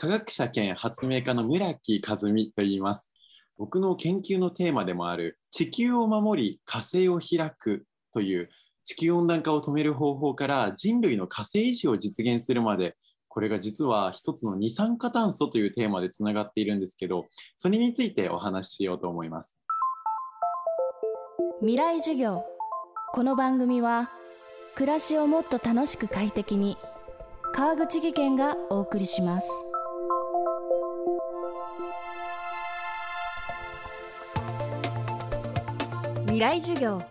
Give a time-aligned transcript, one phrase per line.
[0.00, 3.10] 科学者兼発明家の村木和美と言います。
[3.56, 8.48] 僕の研究のテーマでもある地球を守り火星を開くという
[8.84, 12.94] 地球温暖化を止める方法から人類の火星維持を実現するまで
[13.26, 17.26] これが実は一つの二酸化炭素というテーマでつながっているんですけど
[17.56, 19.58] それについてお話ししようと思います。
[21.58, 22.44] 未来授業。
[23.12, 24.12] この番組は
[24.76, 26.76] 暮らしをもっと楽しく快適に
[27.52, 29.67] 川口義賢がお送りします。
[36.38, 37.02] 未来授業。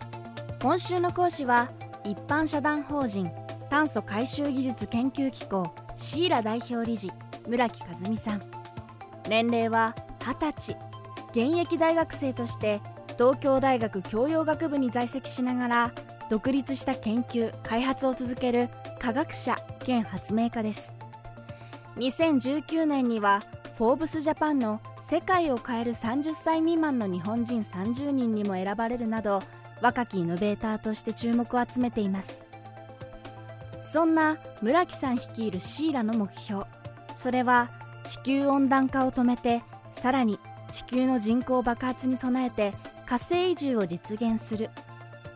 [0.62, 1.70] 今週の講師は
[2.06, 3.30] 一般社団法人
[3.70, 7.12] 炭素回収技術研究機構シーラ代表理事
[7.46, 8.42] 村木和美さん。
[9.28, 10.78] 年齢は20歳。
[11.32, 12.80] 現役大学生として
[13.18, 15.92] 東京大学教養学部に在籍しながら
[16.30, 20.96] 独立した研究開発を続ける科学者兼発明家です。
[21.98, 23.44] 2019年には
[23.78, 29.42] フォーブスジャパンの世界を変える30歳未満の日本人30人にも選ばれるなど
[29.80, 32.44] 若きイノベーターとして注目を集めています。
[33.82, 36.66] そんな村木さん率いるシーラの目標
[37.16, 37.72] それは
[38.06, 40.40] 地球温暖化を止めてさらに
[40.74, 42.74] 地球の人口爆発に備えて
[43.06, 44.70] 火星移住を実現する。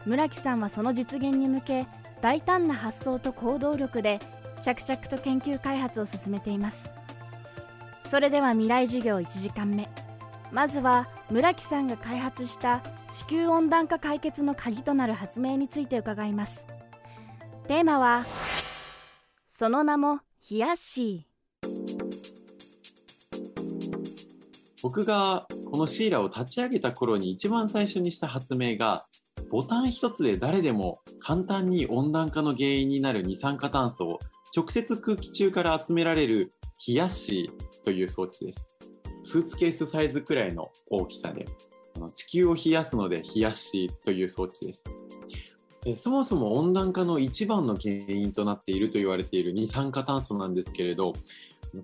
[0.06, 1.88] 村木さんはその実現に向け
[2.19, 4.19] 大胆な発想と行動力で
[4.61, 6.91] 着々と研究開発を進めています。
[8.12, 9.88] それでは未来授業1時間目。
[10.52, 16.68] まずは村木さんが開発した地球温暖化解決の鍵となる発明について伺います。
[17.70, 18.26] テーマは
[19.48, 21.26] その名もヒヤッシ
[24.84, 29.06] 僕がこのシーラを立ち上げた頃に一番最初にした発明が
[29.50, 31.00] ボタン一つで誰でも
[31.32, 34.20] 簡単に温暖化の原因になる二酸化炭素を
[34.54, 36.52] 直接空気中から集められる
[36.86, 37.50] 冷やし
[37.86, 38.68] という装置です。
[39.24, 41.46] スーツケースサイズくらいの大きさで
[42.14, 44.84] 地球を冷やすので冷やしという装置です。
[45.96, 51.14] そもそも温暖化の一番の原因となっていると言われている二酸化炭素なんですけれど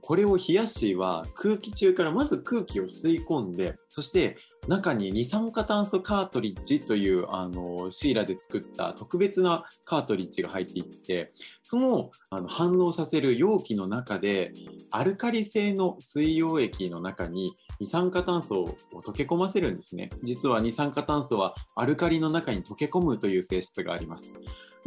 [0.01, 4.35] これを冷やしは空気中からまず空気を吸い込んでそして
[4.67, 11.31] 中に二酸化炭素カートリッジというあのシーラで作った特別なカートリッジが入っていって
[11.63, 14.51] そのあの反応させる容器の中で
[14.91, 18.67] アルカリ性の水溶液の中に二酸化炭素を
[19.05, 20.09] 溶け込ませるんですね。
[20.23, 24.33] 実は二酸化炭素はアルカリの中に溶け込むという性質があります。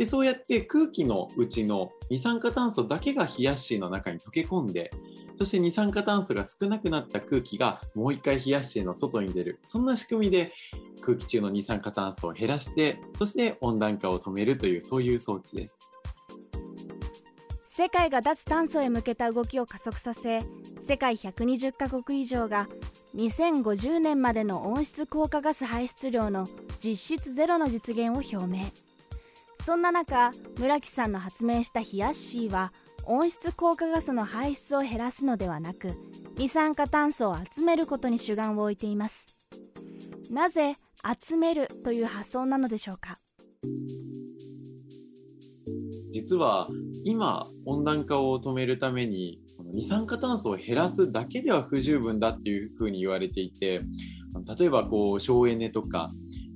[0.00, 4.90] でそうやって空気のうちの二酸化炭素だけが冷やしの中に溶け込んで
[5.36, 9.59] そして二酸化炭素が少なくなった空気がもう一回冷やしの外に出る。
[9.64, 10.52] そんな仕組みで
[11.00, 15.78] 空気中の二酸化炭素を減らしてそして温暖化を止めるというそういう装置です。
[17.66, 20.42] 世界が脱炭素へ向けた動きを加速させ
[20.86, 22.68] 世界120カ国以上が
[23.14, 26.46] 2050年までの温室効果ガス排出量の
[26.78, 28.66] 実質ゼロの実現を表明。
[29.64, 32.72] そんな中村木さんの発明したヒヤッシーは
[33.06, 35.92] 温室効果ガスの排出を減らすのではなく
[36.36, 39.39] 二酸化炭素を集めることに主眼を置いています。
[40.30, 40.76] なぜ
[41.20, 43.18] 集めるという発想なのでしょうか？
[46.12, 46.68] 実は
[47.04, 49.38] 今温暖化を止めるために
[49.72, 53.80] 二酸化炭素を減らすだけでは不十分だっていうふうに言われていて
[54.58, 56.08] 例えばこう省エネとか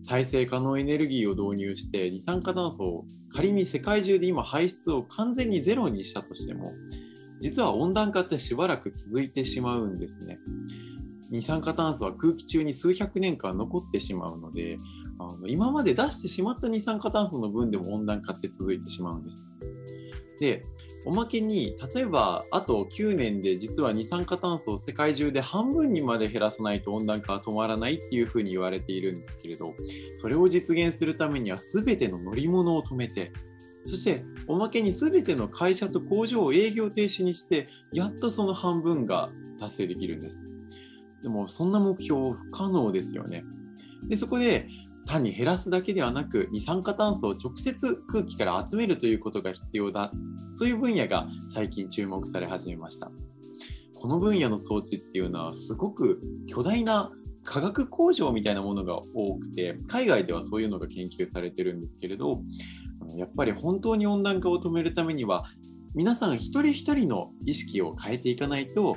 [0.04, 6.66] 再生可能エネルギーを導入して二酸化炭素を仮に世界中で今排出を完全にゼロにしたとしても
[7.40, 10.38] 実は温暖化ってしばらく続いてしまうんですね。
[11.30, 14.76] 二酸化炭素は空気中に数百年間残ってしまうので
[15.18, 19.58] あの今まで出してしまった二酸化炭素の分でも温暖化って続いてしまうんです。
[20.40, 20.62] で
[21.06, 29.74] おまけに例えばあと9年で実は二酸化炭素を世界中で半分にまで減らさないと温暖化は止まらないっていうふうに言われているんですけれど
[30.20, 33.32] それを実現するためには全ての乗り物を止めて
[33.86, 39.28] そしておまけに全ての会社と工場を営業停止にしてやっとその半分が
[39.60, 40.53] 達成できるんです
[41.25, 43.43] でもそんな目標不可能ですよね。
[44.09, 44.69] でそこで
[45.06, 50.11] 単に減らすだけではなく二酸化炭素を直接空気から集めるということが必要だ。
[50.59, 53.11] そういう分野が最近注目され始めました。
[54.00, 57.11] この分野の装置っていうのはすごく巨大な
[57.43, 62.43] 化学工場みたいなものが多くて海外ではそういうのが研究されてるんですけれど
[63.17, 65.44] やっぱり本当に温暖化を止めるためには
[65.94, 68.96] 皆さん一人一人の意識を変えていかないと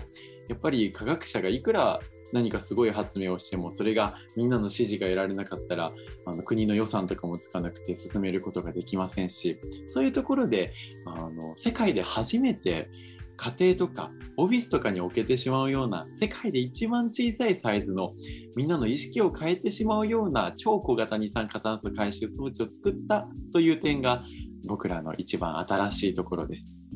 [0.50, 2.00] やっぱり科学者がいくら
[2.34, 5.92] 何かすごい発明をしてもそれがみんなの支持が得られなかったら
[6.26, 10.74] あの国の予算とかもつかなくて進めることができませんしそういうところで
[11.06, 12.90] あの世界で初めて
[13.38, 18.12] 家庭とかオフィスとかに置けてしまうような世界で一番小さいサイズの
[18.56, 24.24] みんなの意識を変えてしまうような超小型二酸化炭素回収装置を作ったという点が
[24.68, 26.88] 僕らの一番新しいところです。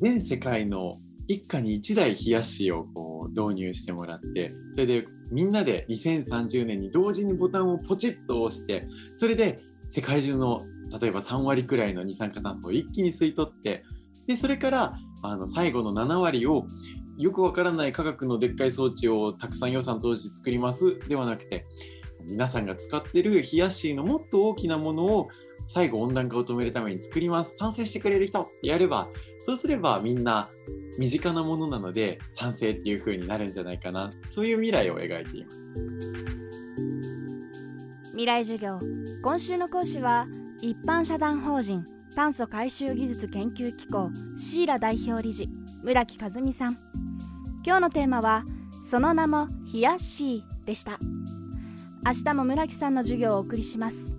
[0.00, 0.92] 全世界の
[1.28, 8.82] 一家に1台冷やしをこう導入してもらってそれでみんなで2030年に同時にボタンをポチッと押して
[9.18, 9.56] それで
[9.90, 10.58] 世界中の
[11.00, 13.84] 例えば3割くらいの二酸化炭素を一気に吸い取って
[14.26, 14.92] でそれから
[15.22, 16.64] あの最後の7割を
[17.18, 21.64] よくわからない科学のでっかい装置をたくさん予算投じて作りますではなくて
[22.28, 25.28] 皆さんが使ってる冷やしのもっと大きなものを
[25.72, 27.56] 最後温暖化を止めるために作ります。
[27.56, 29.08] 賛成してくれる人ってやれば
[29.38, 30.48] そうすればみんな
[30.98, 34.12] 身近なものなので賛成っていう風になるんじゃないかな。
[34.30, 35.56] そういう未来を描いています。
[38.10, 38.78] 未来授業。
[39.22, 40.26] 今週の講師は
[40.60, 41.84] 一般社団法人
[42.14, 45.48] 炭素回収技術研究機構シーラ代表理事
[45.84, 46.76] 村木和美さん。
[47.64, 48.42] 今日のテーマは
[48.90, 50.98] その名もヒヤシーでした。
[52.04, 54.18] 明日も村木さんの授業をお送りします。